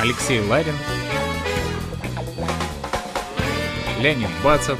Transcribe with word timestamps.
Алексей 0.00 0.40
Ларин, 0.40 0.74
Леонид 4.00 4.28
Бацев. 4.44 4.78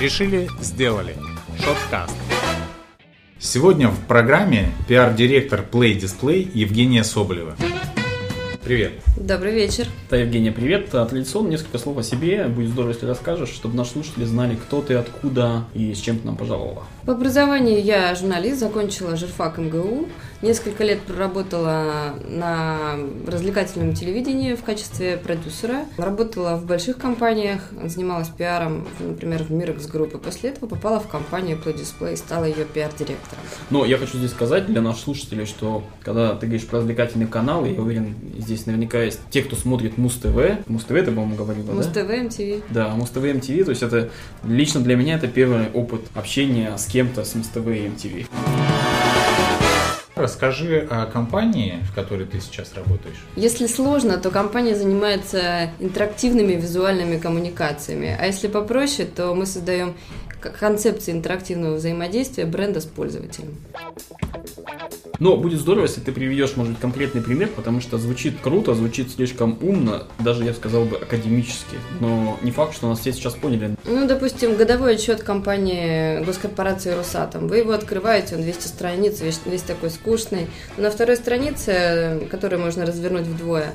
Решили, 0.00 0.48
сделали. 0.62 1.14
Шоткаст. 1.58 2.16
Сегодня 3.38 3.88
в 3.88 4.00
программе 4.06 4.72
пиар-директор 4.88 5.62
Play 5.70 5.98
Display 5.98 6.50
Евгения 6.54 7.04
Соболева. 7.04 7.54
Привет. 8.64 8.92
Добрый 9.18 9.52
вечер. 9.52 9.86
Да, 10.08 10.16
Евгения, 10.16 10.50
привет. 10.50 10.88
Традиционно 10.88 11.48
несколько 11.48 11.76
слов 11.76 11.98
о 11.98 12.02
себе. 12.02 12.46
Будет 12.46 12.70
здорово, 12.70 12.92
если 12.92 13.04
расскажешь, 13.04 13.50
чтобы 13.50 13.76
наши 13.76 13.90
слушатели 13.90 14.24
знали, 14.24 14.54
кто 14.54 14.80
ты, 14.80 14.94
откуда 14.94 15.66
и 15.74 15.92
с 15.92 15.98
чем 15.98 16.18
ты 16.18 16.24
нам 16.24 16.36
пожаловала. 16.36 16.84
По 17.06 17.12
образованию 17.12 17.82
я 17.82 18.14
журналист, 18.14 18.60
закончила 18.60 19.14
журфак 19.14 19.58
МГУ. 19.58 20.08
Несколько 20.40 20.84
лет 20.84 21.00
проработала 21.00 22.14
на 22.28 22.96
развлекательном 23.26 23.94
телевидении 23.94 24.54
в 24.54 24.62
качестве 24.62 25.16
продюсера. 25.18 25.84
Работала 25.98 26.56
в 26.56 26.66
больших 26.66 26.98
компаниях, 26.98 27.60
занималась 27.84 28.28
пиаром, 28.28 28.86
например, 29.00 29.42
в 29.42 29.50
Мирекс 29.50 29.86
группы. 29.86 30.18
После 30.18 30.50
этого 30.50 30.66
попала 30.66 30.98
в 30.98 31.08
компанию 31.08 31.58
Play 31.62 31.76
Display 31.76 32.14
и 32.14 32.16
стала 32.16 32.44
ее 32.44 32.64
пиар-директором. 32.64 33.42
Но 33.70 33.84
я 33.84 33.98
хочу 33.98 34.18
здесь 34.18 34.30
сказать 34.30 34.66
для 34.66 34.80
наших 34.80 35.04
слушателей, 35.04 35.46
что 35.46 35.82
когда 36.02 36.34
ты 36.34 36.46
говоришь 36.46 36.66
про 36.66 36.78
развлекательный 36.78 37.26
канал, 37.26 37.64
я 37.66 37.80
уверен, 37.80 38.14
здесь 38.38 38.66
наверняка 38.66 39.02
есть 39.02 39.20
те, 39.30 39.42
кто 39.42 39.56
смотрит 39.56 39.98
Муз-ТВ. 39.98 40.66
Муз-ТВ 40.68 40.88
ты, 40.88 41.04
по-моему, 41.06 41.36
говорила, 41.36 41.72
Муз 41.72 41.86
да? 41.86 42.02
ТВ, 42.02 42.24
МТВ. 42.24 42.64
Да, 42.70 42.88
Муз-ТВ, 42.88 43.16
МТВ, 43.16 43.64
то 43.64 43.70
есть 43.70 43.82
это 43.82 44.10
лично 44.42 44.80
для 44.80 44.96
меня 44.96 45.16
это 45.16 45.28
первый 45.28 45.70
опыт 45.72 46.02
общения 46.14 46.76
с 46.76 46.93
кем-то 46.94 47.24
с 47.24 47.34
и 47.34 47.88
МТВ. 47.88 48.30
Расскажи 50.14 50.86
о 50.88 51.06
компании, 51.06 51.80
в 51.82 51.92
которой 51.92 52.24
ты 52.24 52.38
сейчас 52.40 52.72
работаешь. 52.74 53.16
Если 53.34 53.66
сложно, 53.66 54.16
то 54.18 54.30
компания 54.30 54.76
занимается 54.76 55.72
интерактивными 55.80 56.52
визуальными 56.52 57.18
коммуникациями. 57.18 58.16
А 58.16 58.26
если 58.26 58.46
попроще, 58.46 59.08
то 59.08 59.34
мы 59.34 59.44
создаем 59.44 59.96
концепции 60.50 61.12
интерактивного 61.12 61.76
взаимодействия 61.76 62.44
бренда 62.44 62.80
с 62.80 62.84
пользователем. 62.84 63.56
Но 65.20 65.36
будет 65.36 65.60
здорово, 65.60 65.84
если 65.84 66.00
ты 66.00 66.12
приведешь, 66.12 66.56
может 66.56 66.72
быть, 66.72 66.80
конкретный 66.80 67.22
пример, 67.22 67.48
потому 67.54 67.80
что 67.80 67.98
звучит 67.98 68.40
круто, 68.42 68.74
звучит 68.74 69.10
слишком 69.12 69.58
умно, 69.62 70.04
даже, 70.18 70.44
я 70.44 70.50
бы 70.50 70.56
сказал 70.56 70.84
бы, 70.84 70.96
академически. 70.96 71.76
Но 72.00 72.38
не 72.42 72.50
факт, 72.50 72.74
что 72.74 72.88
нас 72.88 73.00
все 73.00 73.12
сейчас 73.12 73.34
поняли. 73.34 73.76
Ну, 73.84 74.06
допустим, 74.06 74.56
годовой 74.56 74.96
отчет 74.96 75.22
компании 75.22 76.24
госкорпорации 76.24 76.90
Росатом. 76.90 77.46
Вы 77.46 77.58
его 77.58 77.72
открываете, 77.72 78.34
он 78.34 78.42
200 78.42 78.66
страниц, 78.66 79.20
весь, 79.20 79.40
весь 79.46 79.62
такой 79.62 79.90
скучный. 79.90 80.48
Но 80.76 80.84
на 80.84 80.90
второй 80.90 81.16
странице, 81.16 82.26
которую 82.30 82.60
можно 82.60 82.84
развернуть 82.84 83.26
вдвое, 83.26 83.74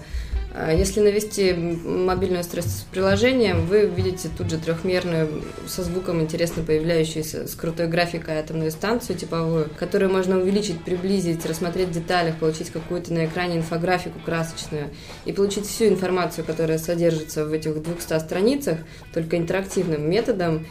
если 0.68 1.00
навести 1.00 1.54
мобильное 1.54 2.42
устройство 2.42 2.72
с 2.72 2.86
приложением, 2.92 3.66
вы 3.66 3.88
увидите 3.88 4.30
тут 4.38 4.50
же 4.50 4.58
трехмерную, 4.58 5.44
со 5.68 5.84
звуком 5.84 6.22
интересно 6.22 6.64
появляющуюся, 6.64 7.48
с 7.48 7.56
крутой 7.56 7.88
графикой 7.88 8.40
атомную 8.40 8.72
станцию 8.72 9.18
типовую, 9.18 9.70
которую 9.78 10.12
можно 10.12 10.38
увеличить, 10.38 10.84
приблизить, 10.84 11.46
рассмотреть 11.46 11.90
в 11.90 11.94
деталях, 11.94 12.36
получить 12.36 12.72
какую-то 12.72 13.14
на 13.14 13.26
экране 13.26 13.58
инфографику 13.58 14.20
красочную 14.20 14.90
и 15.26 15.32
получить 15.32 15.66
всю 15.66 15.86
информацию, 15.86 16.44
которая 16.44 16.78
содержится 16.78 17.46
в 17.46 17.54
этих 17.54 17.82
200 17.82 18.20
страницах, 18.20 18.80
только 19.14 19.38
интерактивным 19.38 20.10
методом. 20.10 20.66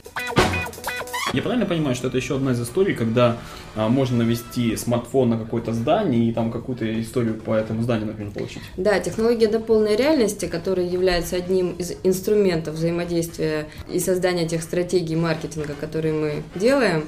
Я 1.38 1.42
правильно 1.42 1.66
понимаю, 1.66 1.94
что 1.94 2.08
это 2.08 2.16
еще 2.16 2.34
одна 2.34 2.50
из 2.50 2.60
историй, 2.60 2.94
когда 2.94 3.36
а, 3.76 3.88
можно 3.88 4.16
навести 4.16 4.74
смартфон 4.74 5.30
на 5.30 5.38
какое-то 5.38 5.72
здание 5.72 6.28
и 6.28 6.32
там 6.32 6.50
какую-то 6.50 7.00
историю 7.00 7.34
по 7.34 7.54
этому 7.54 7.82
зданию, 7.82 8.08
например, 8.08 8.32
получить? 8.32 8.60
Да, 8.76 8.98
технология 8.98 9.46
до 9.46 9.60
полной 9.60 9.94
реальности, 9.94 10.46
которая 10.46 10.84
является 10.84 11.36
одним 11.36 11.76
из 11.78 11.92
инструментов 12.02 12.74
взаимодействия 12.74 13.68
и 13.88 14.00
создания 14.00 14.48
тех 14.48 14.64
стратегий 14.64 15.14
маркетинга, 15.14 15.74
которые 15.80 16.12
мы 16.12 16.42
делаем, 16.56 17.04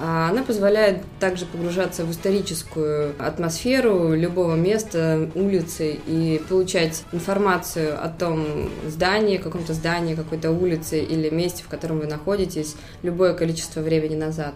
она 0.00 0.42
позволяет 0.42 1.02
также 1.18 1.44
погружаться 1.44 2.04
в 2.04 2.10
историческую 2.10 3.14
атмосферу 3.18 4.14
любого 4.14 4.54
места, 4.54 5.30
улицы 5.34 5.98
и 6.06 6.40
получать 6.48 7.04
информацию 7.12 8.02
о 8.02 8.08
том 8.08 8.70
здании, 8.86 9.36
каком-то 9.36 9.74
здании, 9.74 10.14
какой-то 10.14 10.52
улице 10.52 11.00
или 11.00 11.28
месте, 11.28 11.62
в 11.62 11.68
котором 11.68 11.98
вы 11.98 12.06
находитесь, 12.06 12.76
любое 13.02 13.34
количество 13.34 13.80
времени 13.80 14.16
назад. 14.16 14.54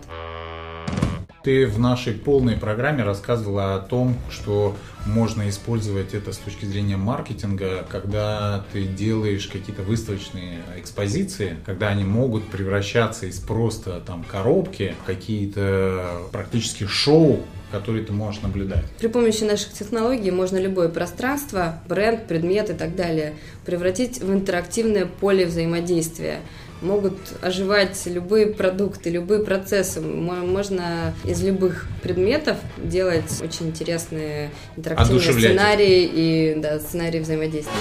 Ты 1.44 1.66
в 1.66 1.78
нашей 1.78 2.14
полной 2.14 2.56
программе 2.56 3.04
рассказывала 3.04 3.74
о 3.74 3.78
том, 3.78 4.16
что 4.30 4.74
можно 5.04 5.46
использовать 5.50 6.14
это 6.14 6.32
с 6.32 6.38
точки 6.38 6.64
зрения 6.64 6.96
маркетинга, 6.96 7.84
когда 7.90 8.64
ты 8.72 8.84
делаешь 8.84 9.46
какие-то 9.48 9.82
выставочные 9.82 10.60
экспозиции, 10.78 11.58
когда 11.66 11.88
они 11.88 12.04
могут 12.04 12.46
превращаться 12.48 13.26
из 13.26 13.40
просто 13.40 14.00
там 14.06 14.24
коробки 14.24 14.94
в 15.02 15.06
какие-то 15.06 16.22
практически 16.32 16.86
шоу, 16.86 17.40
которые 17.70 18.04
ты 18.04 18.14
можешь 18.14 18.40
наблюдать. 18.40 18.84
При 18.98 19.08
помощи 19.08 19.44
наших 19.44 19.74
технологий 19.74 20.30
можно 20.30 20.56
любое 20.56 20.88
пространство, 20.88 21.82
бренд, 21.86 22.26
предмет 22.26 22.70
и 22.70 22.72
так 22.72 22.96
далее 22.96 23.34
превратить 23.66 24.18
в 24.22 24.32
интерактивное 24.32 25.04
поле 25.04 25.44
взаимодействия. 25.44 26.38
Могут 26.84 27.14
оживать 27.40 27.98
любые 28.04 28.48
продукты, 28.48 29.08
любые 29.08 29.42
процессы. 29.42 30.02
Мо- 30.02 30.44
Можно 30.44 31.14
из 31.24 31.42
любых 31.42 31.86
предметов 32.02 32.58
делать 32.76 33.40
очень 33.42 33.68
интересные 33.68 34.50
интерактивные 34.76 35.20
сценарии 35.32 36.10
и 36.12 36.54
да, 36.60 36.78
сценарии 36.78 37.20
взаимодействия. 37.20 37.72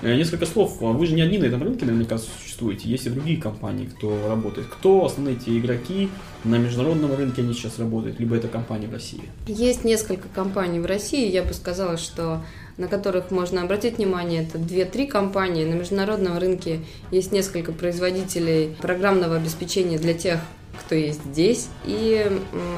Э, 0.00 0.16
Несколько 0.16 0.46
слов. 0.46 0.78
Вы 0.80 1.06
же 1.06 1.14
не 1.14 1.20
одни 1.20 1.36
на 1.36 1.44
этом 1.44 1.62
рынке 1.62 1.84
наверняка 1.84 2.16
существуете. 2.16 2.88
Есть 2.88 3.04
и 3.06 3.10
другие 3.10 3.36
компании, 3.36 3.84
кто 3.84 4.28
работает. 4.28 4.68
Кто 4.68 5.04
основные 5.04 5.36
эти 5.36 5.58
игроки 5.58 6.08
на 6.44 6.56
международном 6.56 7.14
рынке 7.14 7.42
они 7.42 7.52
сейчас 7.52 7.78
работают, 7.78 8.18
либо 8.18 8.34
это 8.34 8.48
компании 8.48 8.86
в 8.86 8.92
России? 8.92 9.20
Есть 9.46 9.84
несколько 9.84 10.26
компаний 10.34 10.80
в 10.80 10.86
России, 10.86 11.30
я 11.30 11.42
бы 11.42 11.52
сказала, 11.52 11.98
что 11.98 12.42
на 12.80 12.88
которых 12.88 13.30
можно 13.30 13.62
обратить 13.62 13.98
внимание, 13.98 14.42
это 14.42 14.58
2-3 14.58 15.06
компании. 15.06 15.64
На 15.64 15.74
международном 15.74 16.38
рынке 16.38 16.80
есть 17.10 17.30
несколько 17.30 17.72
производителей 17.72 18.74
программного 18.80 19.36
обеспечения 19.36 19.98
для 19.98 20.14
тех, 20.14 20.40
кто 20.80 20.94
есть 20.94 21.22
здесь, 21.26 21.68
и 21.84 22.26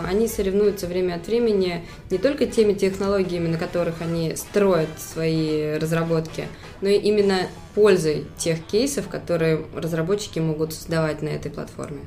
они 0.09 0.27
соревнуются 0.27 0.89
время 0.89 1.15
от 1.15 1.27
времени 1.29 1.85
не 2.11 2.19
только 2.19 2.47
теми 2.47 2.73
технологиями, 2.73 3.47
на 3.47 3.59
которых 3.59 4.03
они 4.03 4.35
строят 4.35 4.89
свои 4.99 5.79
разработки, 5.79 6.49
но 6.81 6.89
и 6.89 6.97
именно 6.97 7.47
пользой 7.77 8.27
тех 8.37 8.61
кейсов, 8.67 9.09
которые 9.09 9.65
разработчики 9.75 10.41
могут 10.41 10.73
создавать 10.73 11.23
на 11.23 11.29
этой 11.29 11.51
платформе. 11.53 12.01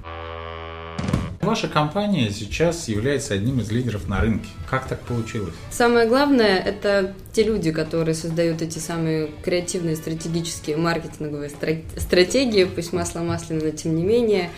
Ваша 1.45 1.67
компания 1.67 2.31
сейчас 2.31 2.87
является 2.87 3.35
одним 3.35 3.59
из 3.59 3.69
лидеров 3.71 4.07
на 4.07 4.19
рынке. 4.19 4.49
Как 4.67 4.87
так 4.87 4.99
получилось? 5.01 5.53
Самое 5.69 6.07
главное– 6.07 6.57
это 6.65 7.13
те 7.33 7.43
люди, 7.43 7.71
которые 7.71 8.15
создают 8.15 8.63
эти 8.63 8.79
самые 8.79 9.29
креативные, 9.43 9.95
стратегические, 9.95 10.77
маркетинговые 10.77 11.51
стра- 11.51 11.83
стратегии, 11.99 12.63
пусть 12.63 12.93
масло 12.93 13.19
масляное, 13.19 13.65
но 13.65 13.69
тем 13.69 13.95
не 13.95 14.03
менее. 14.03 14.49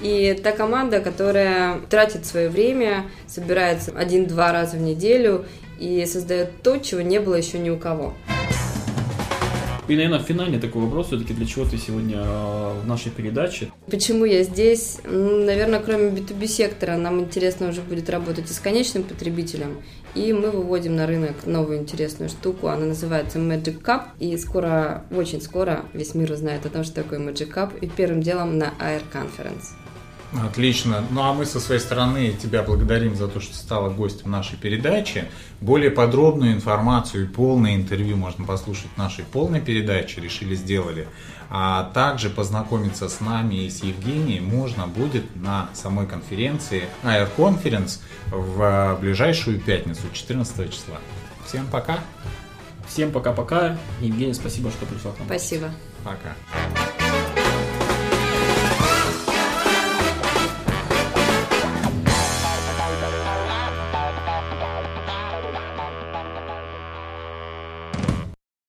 И 0.00 0.40
та 0.42 0.52
команда, 0.52 1.00
которая 1.00 1.80
тратит 1.90 2.24
свое 2.24 2.48
время, 2.48 3.04
собирается 3.26 3.92
один-два 3.94 4.50
раза 4.50 4.78
в 4.78 4.80
неделю 4.80 5.44
и 5.78 6.06
создает 6.06 6.62
то, 6.62 6.78
чего 6.78 7.02
не 7.02 7.20
было 7.20 7.34
еще 7.34 7.58
ни 7.58 7.68
у 7.68 7.76
кого. 7.76 8.14
И, 9.90 9.96
наверное, 9.96 10.20
финальный 10.20 10.60
такой 10.60 10.82
вопрос 10.82 11.08
все-таки, 11.08 11.34
для 11.34 11.44
чего 11.44 11.64
ты 11.64 11.76
сегодня 11.76 12.18
э, 12.18 12.80
в 12.80 12.86
нашей 12.86 13.10
передаче? 13.10 13.72
Почему 13.90 14.24
я 14.24 14.44
здесь? 14.44 14.98
Наверное, 15.04 15.80
кроме 15.80 16.10
B2B 16.10 16.46
сектора, 16.46 16.96
нам 16.96 17.18
интересно 17.18 17.70
уже 17.70 17.80
будет 17.80 18.08
работать 18.08 18.48
и 18.48 18.52
с 18.52 18.60
конечным 18.60 19.02
потребителем. 19.02 19.82
И 20.14 20.32
мы 20.32 20.52
выводим 20.52 20.94
на 20.94 21.08
рынок 21.08 21.44
новую 21.44 21.78
интересную 21.78 22.28
штуку. 22.28 22.68
Она 22.68 22.86
называется 22.86 23.40
Magic 23.40 23.82
Cup. 23.82 24.02
И 24.20 24.36
скоро, 24.36 25.02
очень 25.10 25.42
скоро, 25.42 25.84
весь 25.92 26.14
мир 26.14 26.30
узнает 26.30 26.64
о 26.66 26.68
том, 26.68 26.84
что 26.84 27.02
такое 27.02 27.18
Magic 27.18 27.52
Cup. 27.52 27.76
И 27.80 27.88
первым 27.88 28.20
делом 28.20 28.58
на 28.58 28.72
Air 28.78 29.02
Conference. 29.12 29.74
Отлично. 30.32 31.04
Ну 31.10 31.22
а 31.22 31.32
мы 31.32 31.44
со 31.44 31.58
своей 31.58 31.80
стороны 31.80 32.32
тебя 32.32 32.62
благодарим 32.62 33.16
за 33.16 33.26
то, 33.26 33.40
что 33.40 33.54
стала 33.54 33.90
гостем 33.90 34.30
нашей 34.30 34.56
передачи. 34.56 35.24
Более 35.60 35.90
подробную 35.90 36.52
информацию 36.52 37.24
и 37.24 37.26
полное 37.26 37.74
интервью 37.74 38.16
можно 38.16 38.44
послушать 38.44 38.90
в 38.94 38.96
нашей 38.96 39.24
полной 39.24 39.60
передаче 39.60 40.20
«Решили, 40.20 40.54
сделали». 40.54 41.08
А 41.52 41.90
также 41.92 42.30
познакомиться 42.30 43.08
с 43.08 43.20
нами 43.20 43.64
и 43.64 43.70
с 43.70 43.82
Евгенией 43.82 44.38
можно 44.38 44.86
будет 44.86 45.24
на 45.34 45.68
самой 45.74 46.06
конференции 46.06 46.84
Air 47.02 47.28
Conference 47.36 47.98
в 48.30 48.96
ближайшую 49.00 49.58
пятницу, 49.58 50.02
14 50.12 50.72
числа. 50.72 50.98
Всем 51.44 51.66
пока. 51.66 51.98
Всем 52.86 53.10
пока-пока. 53.10 53.76
Евгений, 54.00 54.34
спасибо, 54.34 54.70
что 54.70 54.86
пришла 54.86 55.10
к 55.10 55.18
нам. 55.18 55.26
Спасибо. 55.26 55.70
Пока. 56.04 56.36